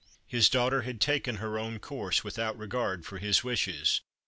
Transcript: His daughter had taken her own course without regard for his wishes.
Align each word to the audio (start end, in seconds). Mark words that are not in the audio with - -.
His 0.25 0.49
daughter 0.49 0.81
had 0.81 0.99
taken 0.99 1.35
her 1.35 1.59
own 1.59 1.77
course 1.77 2.23
without 2.23 2.57
regard 2.57 3.05
for 3.05 3.19
his 3.19 3.43
wishes. 3.43 4.01